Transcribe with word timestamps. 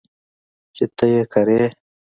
چې 0.75 0.85
ته 0.97 1.05
یې 1.13 1.23
کرې. 1.33 1.61